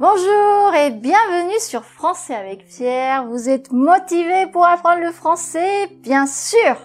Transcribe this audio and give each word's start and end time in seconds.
Bonjour 0.00 0.72
et 0.76 0.92
bienvenue 0.92 1.58
sur 1.58 1.82
Français 1.82 2.36
avec 2.36 2.68
Pierre. 2.68 3.26
Vous 3.26 3.48
êtes 3.48 3.72
motivé 3.72 4.46
pour 4.52 4.64
apprendre 4.64 5.02
le 5.02 5.10
français 5.10 5.88
Bien 6.04 6.24
sûr 6.28 6.76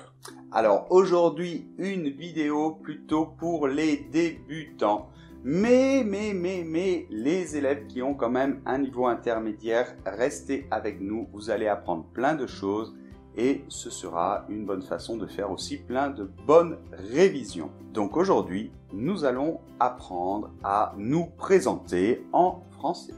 Alors 0.51 0.87
aujourd'hui, 0.89 1.67
une 1.77 2.09
vidéo 2.09 2.71
plutôt 2.71 3.27
pour 3.37 3.67
les 3.67 3.97
débutants. 3.97 5.11
Mais, 5.43 6.03
mais, 6.03 6.33
mais, 6.33 6.63
mais, 6.65 7.05
les 7.11 7.55
élèves 7.55 7.85
qui 7.85 8.01
ont 8.01 8.15
quand 8.15 8.31
même 8.31 8.61
un 8.65 8.79
niveau 8.79 9.05
intermédiaire, 9.05 9.93
restez 10.07 10.65
avec 10.71 10.99
nous. 10.99 11.27
Vous 11.33 11.51
allez 11.51 11.67
apprendre 11.67 12.05
plein 12.15 12.33
de 12.33 12.47
choses 12.47 12.95
et 13.37 13.63
ce 13.67 13.89
sera 13.89 14.45
une 14.49 14.65
bonne 14.65 14.81
façon 14.81 15.17
de 15.17 15.25
faire 15.25 15.51
aussi 15.51 15.77
plein 15.77 16.09
de 16.09 16.29
bonnes 16.45 16.77
révisions. 16.91 17.71
Donc 17.93 18.17
aujourd'hui, 18.17 18.71
nous 18.93 19.25
allons 19.25 19.59
apprendre 19.79 20.51
à 20.63 20.93
nous 20.97 21.25
présenter 21.37 22.25
en 22.31 22.61
français. 22.71 23.13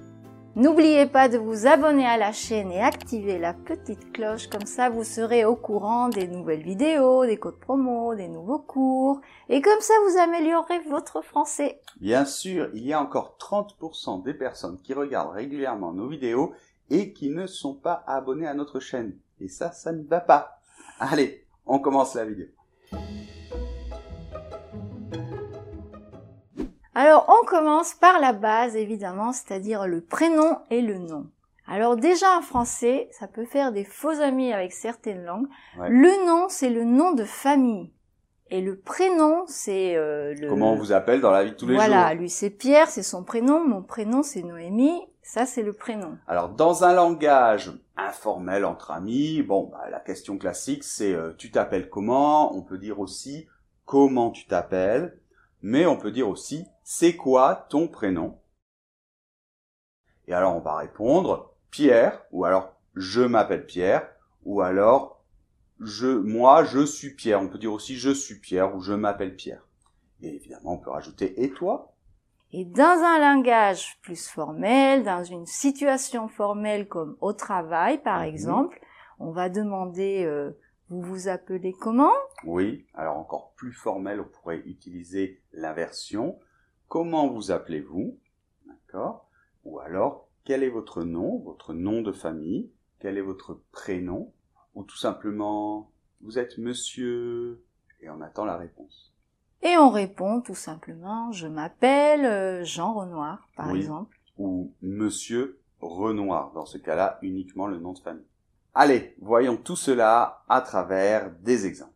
N'oubliez 0.57 1.05
pas 1.05 1.27
de 1.27 1.37
vous 1.37 1.67
abonner 1.67 2.05
à 2.05 2.15
la 2.15 2.31
chaîne 2.31 2.71
et 2.71 2.81
activer 2.81 3.37
la 3.37 3.53
petite 3.53 4.13
cloche, 4.13 4.47
comme 4.47 4.65
ça 4.65 4.89
vous 4.89 5.03
serez 5.03 5.43
au 5.43 5.57
courant 5.57 6.07
des 6.07 6.29
nouvelles 6.29 6.63
vidéos, 6.63 7.25
des 7.25 7.35
codes 7.35 7.59
promo, 7.59 8.15
des 8.15 8.29
nouveaux 8.29 8.59
cours, 8.59 9.19
et 9.49 9.61
comme 9.61 9.81
ça 9.81 9.93
vous 10.07 10.17
améliorerez 10.17 10.79
votre 10.89 11.21
français. 11.21 11.81
Bien 11.99 12.23
sûr, 12.23 12.69
il 12.73 12.85
y 12.85 12.93
a 12.93 13.01
encore 13.01 13.35
30% 13.37 14.23
des 14.23 14.33
personnes 14.33 14.79
qui 14.81 14.93
regardent 14.93 15.33
régulièrement 15.33 15.91
nos 15.91 16.07
vidéos 16.07 16.53
et 16.89 17.11
qui 17.11 17.31
ne 17.31 17.47
sont 17.47 17.75
pas 17.75 18.05
abonnés 18.07 18.47
à 18.47 18.53
notre 18.53 18.79
chaîne. 18.79 19.17
Et 19.41 19.47
ça, 19.47 19.71
ça 19.71 19.91
ne 19.91 20.03
va 20.03 20.19
pas. 20.19 20.59
Allez, 20.99 21.45
on 21.65 21.79
commence 21.79 22.15
la 22.15 22.25
vidéo. 22.25 22.47
Alors, 26.93 27.25
on 27.27 27.45
commence 27.45 27.93
par 27.93 28.19
la 28.19 28.31
base, 28.31 28.75
évidemment, 28.75 29.33
c'est-à-dire 29.33 29.87
le 29.87 30.01
prénom 30.01 30.59
et 30.69 30.81
le 30.81 30.97
nom. 30.97 31.29
Alors 31.67 31.95
déjà 31.95 32.37
en 32.37 32.41
français, 32.41 33.09
ça 33.11 33.27
peut 33.27 33.45
faire 33.45 33.71
des 33.71 33.85
faux 33.85 34.21
amis 34.21 34.53
avec 34.53 34.71
certaines 34.71 35.23
langues. 35.25 35.47
Ouais. 35.79 35.89
Le 35.89 36.27
nom, 36.27 36.45
c'est 36.47 36.69
le 36.69 36.83
nom 36.83 37.11
de 37.11 37.23
famille. 37.23 37.91
Et 38.51 38.61
le 38.61 38.77
prénom, 38.77 39.45
c'est 39.47 39.95
euh, 39.95 40.35
le... 40.35 40.47
Comment 40.47 40.73
on 40.73 40.75
vous 40.75 40.91
appelle 40.91 41.21
dans 41.21 41.31
la 41.31 41.43
vie 41.43 41.51
de 41.51 41.55
tous 41.55 41.67
les 41.67 41.73
voilà, 41.73 42.09
jours 42.11 42.21
lui 42.21 42.29
c'est 42.29 42.51
Pierre, 42.51 42.87
c'est 42.87 43.01
son 43.01 43.23
prénom. 43.23 43.67
Mon 43.67 43.81
prénom, 43.81 44.21
c'est 44.21 44.43
Noémie. 44.43 45.01
Ça, 45.27 45.47
c'est 45.47 45.63
le 45.63 45.73
prénom. 45.73 46.19
Alors, 46.27 46.49
dans 46.49 46.83
un 46.83 46.93
langage 46.93 47.71
informel 47.97 48.63
entre 48.63 48.91
amis, 48.91 49.41
bon, 49.41 49.63
bah, 49.71 49.89
la 49.89 49.99
question 49.99 50.37
classique, 50.37 50.83
c'est 50.83 51.13
euh, 51.13 51.33
tu 51.33 51.49
t'appelles 51.49 51.89
comment? 51.89 52.55
On 52.55 52.61
peut 52.61 52.77
dire 52.77 52.99
aussi 52.99 53.47
comment 53.85 54.29
tu 54.29 54.45
t'appelles, 54.45 55.19
mais 55.63 55.87
on 55.87 55.97
peut 55.97 56.11
dire 56.11 56.29
aussi 56.29 56.67
c'est 56.83 57.15
quoi 57.15 57.65
ton 57.69 57.87
prénom? 57.87 58.39
Et 60.27 60.33
alors, 60.33 60.55
on 60.55 60.61
va 60.61 60.75
répondre 60.75 61.55
Pierre, 61.71 62.23
ou 62.31 62.45
alors 62.45 62.75
je 62.93 63.21
m'appelle 63.21 63.65
Pierre, 63.65 64.07
ou 64.43 64.61
alors 64.61 65.23
je, 65.79 66.07
moi, 66.07 66.63
je 66.65 66.85
suis 66.85 67.15
Pierre. 67.15 67.41
On 67.41 67.49
peut 67.49 67.57
dire 67.57 67.73
aussi 67.73 67.97
je 67.97 68.11
suis 68.11 68.35
Pierre 68.35 68.75
ou 68.75 68.79
je 68.79 68.93
m'appelle 68.93 69.35
Pierre. 69.35 69.65
Et 70.21 70.35
évidemment, 70.35 70.73
on 70.73 70.77
peut 70.77 70.91
rajouter 70.91 71.43
et 71.43 71.49
toi? 71.49 71.94
Et 72.57 72.63
dans 72.63 73.03
un 73.03 73.19
langage 73.19 73.99
plus 74.01 74.29
formel, 74.29 75.03
dans 75.03 75.25
une 75.25 75.45
situation 75.45 76.29
formelle 76.29 76.87
comme 76.87 77.17
au 77.19 77.33
travail, 77.33 78.01
par 78.01 78.21
Mhm. 78.21 78.27
exemple, 78.27 78.79
on 79.19 79.31
va 79.31 79.49
demander 79.49 80.23
euh, 80.23 80.51
vous 80.87 81.01
vous 81.01 81.27
appelez 81.27 81.73
comment? 81.73 82.13
Oui, 82.45 82.85
alors 82.93 83.17
encore 83.17 83.51
plus 83.57 83.73
formel, 83.73 84.21
on 84.21 84.29
pourrait 84.39 84.59
utiliser 84.65 85.41
l'inversion. 85.51 86.39
Comment 86.87 87.27
vous 87.27 87.51
appelez-vous? 87.51 88.17
D'accord? 88.65 89.27
Ou 89.65 89.79
alors, 89.81 90.29
quel 90.45 90.63
est 90.63 90.69
votre 90.69 91.03
nom, 91.03 91.39
votre 91.39 91.73
nom 91.73 92.01
de 92.01 92.13
famille? 92.13 92.71
Quel 92.99 93.17
est 93.17 93.21
votre 93.21 93.59
prénom? 93.73 94.31
Ou 94.75 94.83
tout 94.85 94.95
simplement, 94.95 95.91
vous 96.21 96.39
êtes 96.39 96.57
monsieur? 96.57 97.65
Et 97.99 98.09
on 98.09 98.21
attend 98.21 98.45
la 98.45 98.55
réponse. 98.55 99.13
Et 99.67 99.77
on 99.77 99.89
répond 99.89 100.41
tout 100.41 100.53
simplement 100.55 101.31
je 101.31 101.47
m'appelle 101.47 102.23
euh, 102.25 102.63
Jean 102.63 102.93
Renoir, 102.93 103.49
par 103.57 103.71
Oui. 103.71 103.79
exemple. 103.79 104.15
Ou 104.37 104.71
monsieur 104.81 105.59
Renoir, 105.81 106.51
dans 106.53 106.65
ce 106.65 106.77
cas-là, 106.77 107.17
uniquement 107.21 107.67
le 107.67 107.77
nom 107.79 107.93
de 107.93 107.99
famille. 107.99 108.25
Allez, 108.73 109.15
voyons 109.21 109.57
tout 109.57 109.75
cela 109.75 110.43
à 110.49 110.61
travers 110.61 111.31
des 111.41 111.65
exemples. 111.65 111.91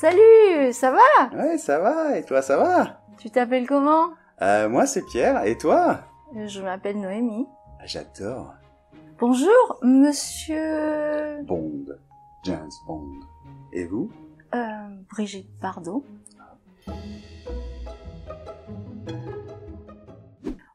Salut, 0.00 0.72
ça 0.72 0.90
va? 0.92 1.36
Ouais, 1.36 1.58
ça 1.58 1.78
va, 1.80 2.16
et 2.16 2.24
toi 2.24 2.40
ça 2.42 2.56
va? 2.56 3.00
Tu 3.18 3.28
t'appelles 3.30 3.66
comment? 3.66 4.10
Euh, 4.40 4.68
Moi 4.68 4.86
c'est 4.86 5.04
Pierre, 5.04 5.44
et 5.44 5.58
toi? 5.58 6.00
Euh, 6.36 6.46
Je 6.46 6.62
m'appelle 6.62 6.98
Noémie. 7.00 7.46
J'adore. 7.84 8.54
Bonjour, 9.18 9.78
monsieur 9.82 11.42
Bond. 11.42 11.84
James 12.44 12.70
Bond. 12.86 13.10
Et 13.72 13.84
vous? 13.84 14.10
Euh, 14.54 14.88
Brigitte 15.10 15.50
Bardot. 15.60 16.04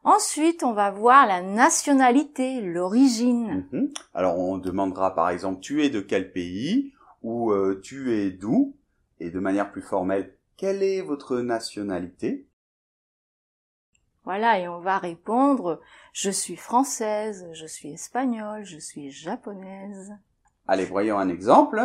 Ensuite, 0.04 0.62
on 0.62 0.72
va 0.72 0.90
voir 0.90 1.26
la 1.26 1.42
nationalité, 1.42 2.60
l'origine. 2.60 3.66
Mhm. 3.72 3.92
Alors 4.14 4.38
on 4.38 4.56
demandera 4.56 5.14
par 5.14 5.30
exemple 5.30 5.60
tu 5.60 5.84
es 5.84 5.90
de 5.90 6.00
quel 6.00 6.32
pays 6.32 6.94
ou 7.22 7.50
euh, 7.50 7.80
tu 7.82 8.14
es 8.14 8.30
d'où? 8.30 8.76
Et 9.18 9.30
de 9.30 9.40
manière 9.40 9.72
plus 9.72 9.82
formelle 9.82 10.36
quelle 10.56 10.82
est 10.82 11.02
votre 11.02 11.38
nationalité? 11.40 12.46
Voilà, 14.24 14.58
et 14.58 14.68
on 14.68 14.80
va 14.80 14.98
répondre 14.98 15.80
je 16.12 16.30
suis 16.30 16.56
française, 16.56 17.48
je 17.52 17.66
suis 17.66 17.92
espagnole, 17.92 18.64
je 18.64 18.78
suis 18.78 19.10
japonaise. 19.10 20.16
Allez 20.68 20.84
voyons 20.84 21.18
un 21.18 21.28
exemple. 21.28 21.80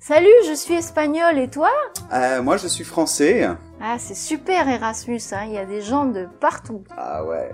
Salut, 0.00 0.26
je 0.48 0.54
suis 0.54 0.74
espagnole 0.74 1.38
et 1.38 1.50
toi? 1.50 1.70
Euh, 2.12 2.42
moi 2.42 2.56
je 2.56 2.66
suis 2.68 2.84
français. 2.84 3.46
Ah, 3.82 3.98
c'est 3.98 4.14
super 4.14 4.66
Erasmus, 4.66 5.20
hein, 5.32 5.44
il 5.46 5.52
y 5.52 5.58
a 5.58 5.66
des 5.66 5.82
gens 5.82 6.06
de 6.06 6.26
partout. 6.40 6.84
Ah 6.96 7.22
ouais. 7.24 7.50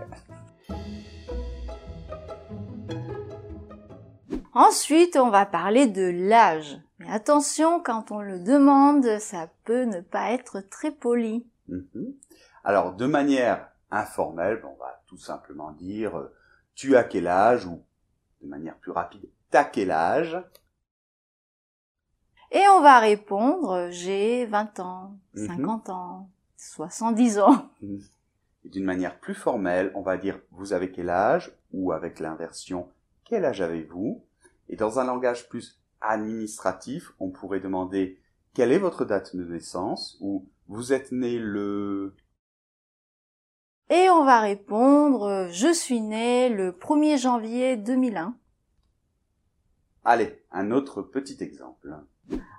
Ensuite, 4.52 5.16
on 5.16 5.30
va 5.30 5.46
parler 5.46 5.86
de 5.86 6.08
l'âge. 6.28 6.78
Mais 6.98 7.10
attention, 7.10 7.80
quand 7.82 8.12
on 8.12 8.20
le 8.20 8.38
demande, 8.38 9.18
ça 9.18 9.48
peut 9.64 9.84
ne 9.84 10.00
pas 10.00 10.30
être 10.32 10.60
très 10.60 10.92
poli. 10.92 11.46
Mhm. 11.68 12.14
Alors 12.62 12.94
de 12.94 13.06
manière 13.06 13.70
informelle, 13.90 14.62
on 14.64 14.78
va 14.78 15.02
tout 15.06 15.18
simplement 15.18 15.72
dire 15.72 16.16
euh, 16.16 16.32
tu 16.76 16.96
as 16.96 17.02
quel 17.02 17.26
âge 17.26 17.66
ou 17.66 17.82
de 18.42 18.46
manière 18.48 18.76
plus 18.76 18.92
rapide 18.92 19.28
t'as 19.50 19.64
quel 19.64 19.90
âge 19.90 20.36
Et 22.52 22.62
on 22.76 22.80
va 22.80 22.98
répondre 22.98 23.88
j'ai 23.90 24.46
20 24.46 24.80
ans, 24.80 25.16
Mhm. 25.34 25.46
50 25.46 25.88
ans, 25.90 26.28
70 26.56 27.38
ans. 27.38 27.70
Et 28.64 28.68
d'une 28.68 28.84
manière 28.84 29.18
plus 29.20 29.34
formelle, 29.34 29.92
on 29.94 30.02
va 30.02 30.16
dire 30.16 30.38
vous 30.50 30.72
avez 30.72 30.90
quel 30.90 31.10
âge? 31.10 31.52
Ou 31.72 31.92
avec 31.92 32.18
l'inversion 32.20 32.88
quel 33.24 33.44
âge 33.44 33.60
avez-vous? 33.60 34.24
Et 34.68 34.76
dans 34.76 34.98
un 34.98 35.04
langage 35.04 35.48
plus 35.48 35.80
administratif, 36.00 37.12
on 37.20 37.30
pourrait 37.30 37.60
demander 37.60 38.18
quelle 38.54 38.72
est 38.72 38.78
votre 38.78 39.04
date 39.04 39.36
de 39.36 39.44
naissance? 39.44 40.16
Ou 40.20 40.46
vous 40.66 40.92
êtes 40.92 41.12
né 41.12 41.38
le 41.38 42.14
Et 43.92 44.08
on 44.08 44.24
va 44.24 44.38
répondre 44.38 45.48
je 45.50 45.72
suis 45.72 46.00
né 46.00 46.48
le 46.48 46.70
1er 46.70 47.18
janvier 47.18 47.76
2001. 47.76 48.34
Allez, 50.04 50.40
un 50.52 50.70
autre 50.70 51.02
petit 51.02 51.36
exemple. 51.42 51.96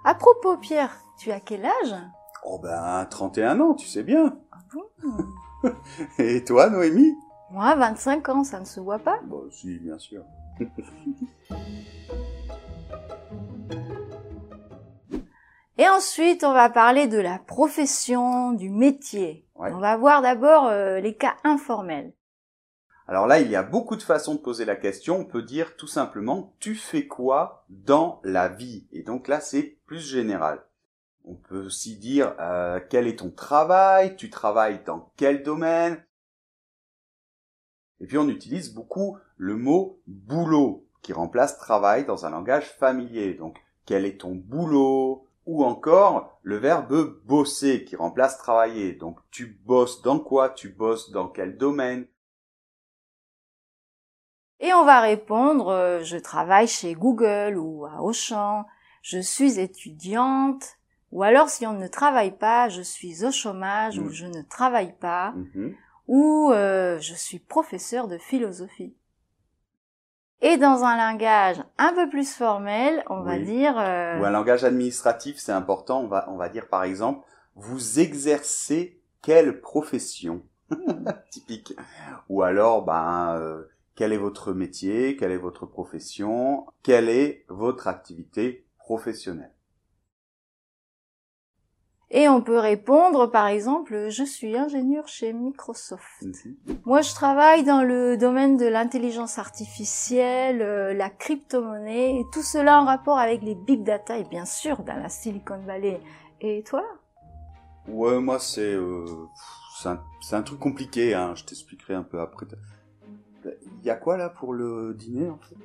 À 0.04 0.14
propos 0.14 0.58
Pierre, 0.58 0.94
tu 1.18 1.32
as 1.32 1.40
quel 1.40 1.66
âge? 1.66 1.96
Oh 2.44 2.60
ben 2.60 3.06
31 3.06 3.62
ans, 3.62 3.74
tu 3.76 3.88
sais 3.88 4.04
bien. 4.04 4.38
Ah 4.52 4.58
bon? 4.74 5.72
Et 6.20 6.44
toi 6.44 6.70
Noémie? 6.70 7.16
Moi, 7.50 7.76
25 7.76 8.28
ans, 8.28 8.44
ça 8.44 8.60
ne 8.60 8.66
se 8.66 8.82
voit 8.82 9.00
pas. 9.00 9.22
Bon 9.24 9.48
si, 9.52 9.80
bien 9.80 9.98
sûr. 10.00 10.24
Et 15.82 15.90
ensuite, 15.90 16.44
on 16.44 16.54
va 16.54 16.70
parler 16.70 17.08
de 17.08 17.18
la 17.18 17.40
profession, 17.40 18.52
du 18.52 18.70
métier. 18.70 19.48
Ouais. 19.56 19.72
On 19.74 19.80
va 19.80 19.98
voir 19.98 20.22
d'abord 20.22 20.68
euh, 20.68 21.00
les 21.00 21.16
cas 21.16 21.38
informels. 21.44 22.14
Alors 23.08 23.26
là, 23.26 23.40
il 23.40 23.50
y 23.50 23.56
a 23.56 23.64
beaucoup 23.64 23.96
de 23.96 24.04
façons 24.04 24.36
de 24.36 24.42
poser 24.42 24.64
la 24.64 24.76
question. 24.76 25.22
On 25.22 25.26
peut 25.26 25.42
dire 25.42 25.76
tout 25.78 25.88
simplement 25.88 26.54
tu 26.60 26.76
fais 26.76 27.08
quoi 27.08 27.66
dans 27.70 28.22
la 28.24 28.48
vie? 28.48 28.88
Et 28.92 29.02
donc 29.02 29.28
là, 29.28 29.40
c'est 29.40 29.80
plus 29.88 30.08
général. 30.08 30.64
On 31.26 31.34
peut 31.34 31.66
aussi 31.66 31.98
dire 31.98 32.36
euh, 32.40 32.80
quel 32.88 33.08
est 33.08 33.18
ton 33.18 33.32
travail? 33.32 34.16
Tu 34.18 34.30
travailles 34.30 34.84
dans 34.86 35.12
quel 35.18 35.42
domaine? 35.42 36.06
Et 38.02 38.06
puis 38.06 38.20
on 38.20 38.30
utilise 38.30 38.72
beaucoup 38.72 39.18
le 39.36 39.56
mot 39.56 40.00
boulot 40.06 40.86
qui 41.02 41.12
remplace 41.12 41.58
travail 41.58 42.06
dans 42.06 42.28
un 42.28 42.30
langage 42.30 42.70
familier. 42.70 43.34
Donc 43.34 43.58
quel 43.88 44.06
est 44.06 44.22
ton 44.22 44.36
boulot? 44.36 45.26
Ou 45.46 45.66
encore 45.66 46.40
le 46.44 46.58
verbe 46.58 47.20
bosser 47.26 47.84
qui 47.84 47.96
remplace 47.96 48.38
travailler. 48.38 48.94
Donc 48.94 49.18
tu 49.32 49.48
bosses 49.66 50.02
dans 50.02 50.20
quoi? 50.20 50.50
Tu 50.50 50.70
bosses 50.70 51.12
dans 51.12 51.28
quel 51.28 51.58
domaine? 51.58 52.08
Et 54.60 54.74
on 54.74 54.86
va 54.86 55.02
répondre, 55.02 55.70
euh, 55.70 56.04
je 56.04 56.18
travaille 56.18 56.68
chez 56.68 56.94
Google 56.94 57.58
ou 57.58 57.86
à 57.88 58.02
Auchan, 58.04 58.66
je 59.02 59.18
suis 59.20 59.60
étudiante, 59.60 60.78
ou 61.12 61.24
alors 61.24 61.50
si 61.50 61.66
on 61.66 61.74
ne 61.74 61.88
travaille 61.88 62.38
pas, 62.38 62.70
je 62.70 62.84
suis 62.84 63.26
au 63.26 63.32
chômage 63.32 63.98
ou 63.98 64.04
Mm. 64.06 64.12
je 64.12 64.26
ne 64.28 64.42
travaille 64.44 64.94
pas, 65.00 65.34
Mhm. 65.36 65.76
ou 66.08 66.52
euh, 66.52 67.00
je 67.00 67.16
suis 67.16 67.40
professeur 67.40 68.08
de 68.08 68.20
philosophie. 68.20 68.96
Et 70.42 70.58
dans 70.58 70.84
un 70.84 70.98
langage 70.98 71.64
un 71.78 71.94
peu 71.94 72.10
plus 72.10 72.34
formel, 72.34 73.04
on 73.10 73.22
va 73.22 73.38
dire 73.38 73.78
euh, 73.78 74.20
Ou 74.20 74.26
un 74.26 74.32
langage 74.32 74.64
administratif, 74.64 75.38
c'est 75.38 75.52
important. 75.52 76.02
On 76.02 76.08
va, 76.08 76.28
on 76.30 76.38
va 76.38 76.50
dire 76.50 76.68
par 76.68 76.84
exemple, 76.84 77.26
vous 77.56 78.00
exercez 78.00 79.00
quelle 79.22 79.62
profession 79.62 80.42
Typique. 81.30 81.76
Ou 82.30 82.42
alors, 82.42 82.84
ben, 82.84 83.36
euh, 83.38 83.64
quel 83.96 84.14
est 84.14 84.18
votre 84.18 84.54
métier 84.54 85.16
Quelle 85.16 85.32
est 85.32 85.38
votre 85.38 85.66
profession 85.66 86.66
Quelle 86.82 87.10
est 87.10 87.46
votre 87.50 87.88
activité 87.88 88.66
professionnelle 88.80 89.54
et 92.12 92.28
on 92.28 92.42
peut 92.42 92.60
répondre 92.60 93.26
par 93.28 93.48
exemple 93.48 94.10
je 94.10 94.24
suis 94.24 94.58
ingénieur 94.58 95.08
chez 95.08 95.34
Microsoft. 95.34 96.24
Moi, 96.86 97.02
je 97.02 97.14
travaille 97.14 97.64
dans 97.64 97.84
le 97.84 98.18
domaine 98.18 98.58
de 98.58 98.66
l'intelligence 98.66 99.40
artificielle, 99.40 100.62
euh, 100.62 100.94
la 100.94 101.10
crypto-monnaie, 101.10 102.20
et 102.20 102.26
tout 102.34 102.44
cela 102.44 102.82
en 102.82 102.86
rapport 102.86 103.18
avec 103.18 103.42
les 103.42 103.56
big 103.56 103.84
data 103.84 104.18
et 104.18 104.26
bien 104.26 104.46
sûr 104.46 104.84
dans 104.84 104.98
la 104.98 105.10
Silicon 105.10 105.60
Valley. 105.66 106.02
Et 106.42 106.64
toi? 106.64 106.84
Ouais, 107.88 108.20
moi 108.20 108.40
c'est 108.40 108.74
euh, 108.74 109.06
un 109.86 110.42
truc 110.42 110.60
compliqué. 110.60 111.14
Hein. 111.14 111.34
Je 111.36 111.46
t'expliquerai 111.46 111.94
un 111.94 112.04
peu 112.04 112.20
après. 112.20 112.46
Il 113.46 113.86
y 113.86 113.90
a 113.90 113.96
quoi 113.96 114.18
là 114.18 114.30
pour 114.30 114.54
le 114.54 114.94
dîner 114.94 115.30
en 115.30 115.38
fait? 115.38 115.56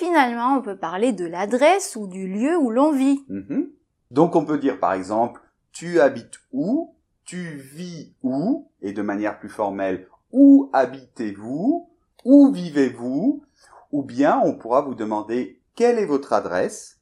Finalement, 0.00 0.56
on 0.56 0.62
peut 0.62 0.78
parler 0.78 1.12
de 1.12 1.26
l'adresse 1.26 1.94
ou 1.94 2.06
du 2.06 2.26
lieu 2.26 2.56
où 2.56 2.70
l'on 2.70 2.90
vit. 2.90 3.22
Mhm. 3.28 3.68
Donc 4.10 4.34
on 4.34 4.46
peut 4.46 4.58
dire 4.58 4.80
par 4.80 4.94
exemple, 4.94 5.42
tu 5.72 6.00
habites 6.00 6.40
où, 6.52 6.96
tu 7.24 7.58
vis 7.58 8.14
où, 8.22 8.70
et 8.80 8.92
de 8.92 9.02
manière 9.02 9.38
plus 9.38 9.50
formelle, 9.50 10.08
où 10.32 10.70
habitez-vous, 10.72 11.90
où 12.24 12.50
vivez-vous, 12.50 13.44
ou 13.92 14.02
bien 14.02 14.40
on 14.42 14.54
pourra 14.54 14.80
vous 14.80 14.94
demander 14.94 15.60
quelle 15.74 15.98
est 15.98 16.06
votre 16.06 16.32
adresse. 16.32 16.98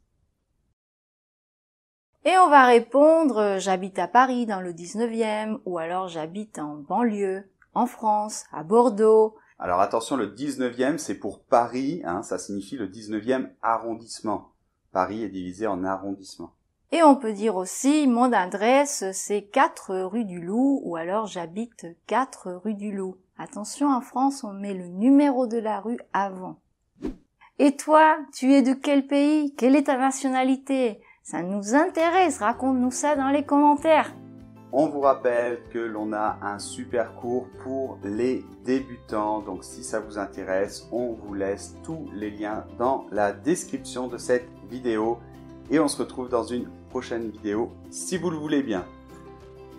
Et 2.24 2.36
on 2.36 2.50
va 2.50 2.66
répondre 2.66 3.38
euh, 3.38 3.58
j'habite 3.58 3.98
à 4.00 4.08
Paris 4.08 4.44
dans 4.44 4.60
le 4.60 4.72
19e 4.72 5.60
ou 5.64 5.78
alors 5.78 6.08
j'habite 6.08 6.58
en 6.58 6.74
banlieue, 6.74 7.44
en 7.74 7.86
France, 7.86 8.44
à 8.52 8.64
Bordeaux. 8.64 9.36
Alors 9.58 9.80
attention, 9.80 10.16
le 10.16 10.28
19e 10.28 10.98
c'est 10.98 11.16
pour 11.18 11.40
Paris, 11.40 12.00
hein, 12.04 12.22
ça 12.22 12.38
signifie 12.38 12.76
le 12.76 12.86
19e 12.86 13.50
arrondissement. 13.60 14.52
Paris 14.92 15.24
est 15.24 15.28
divisé 15.28 15.66
en 15.66 15.84
arrondissements. 15.84 16.52
Et 16.92 17.02
on 17.02 17.16
peut 17.16 17.32
dire 17.32 17.56
aussi 17.56 18.06
mon 18.06 18.32
adresse 18.32 19.04
c'est 19.12 19.42
4 19.42 20.04
rue 20.04 20.24
du 20.24 20.40
Loup 20.40 20.80
ou 20.84 20.96
alors 20.96 21.26
j'habite 21.26 21.86
4 22.06 22.52
rue 22.64 22.74
du 22.74 22.92
Loup. 22.92 23.16
Attention, 23.36 23.90
en 23.90 24.00
France 24.00 24.44
on 24.44 24.52
met 24.52 24.74
le 24.74 24.86
numéro 24.86 25.46
de 25.46 25.58
la 25.58 25.80
rue 25.80 25.98
avant. 26.12 26.60
Et 27.58 27.74
toi, 27.74 28.16
tu 28.32 28.52
es 28.52 28.62
de 28.62 28.72
quel 28.72 29.08
pays? 29.08 29.52
Quelle 29.56 29.74
est 29.74 29.84
ta 29.84 29.98
nationalité? 29.98 31.00
Ça 31.24 31.42
nous 31.42 31.74
intéresse, 31.74 32.38
raconte-nous 32.38 32.92
ça 32.92 33.16
dans 33.16 33.30
les 33.30 33.44
commentaires. 33.44 34.14
On 34.70 34.88
vous 34.88 35.00
rappelle 35.00 35.62
que 35.72 35.78
l'on 35.78 36.12
a 36.12 36.38
un 36.42 36.58
super 36.58 37.14
cours 37.14 37.46
pour 37.62 37.98
les 38.04 38.44
débutants. 38.64 39.40
Donc 39.40 39.64
si 39.64 39.82
ça 39.82 39.98
vous 39.98 40.18
intéresse, 40.18 40.86
on 40.92 41.14
vous 41.14 41.32
laisse 41.32 41.74
tous 41.82 42.06
les 42.12 42.30
liens 42.30 42.64
dans 42.78 43.06
la 43.10 43.32
description 43.32 44.08
de 44.08 44.18
cette 44.18 44.48
vidéo. 44.70 45.18
Et 45.70 45.80
on 45.80 45.88
se 45.88 45.96
retrouve 45.98 46.28
dans 46.28 46.44
une 46.44 46.68
prochaine 46.90 47.30
vidéo 47.30 47.72
si 47.90 48.18
vous 48.18 48.30
le 48.30 48.36
voulez 48.36 48.62
bien. 48.62 48.84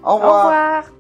Au 0.04 0.12
Au 0.12 0.16
revoir. 0.16 0.86
revoir 0.86 0.92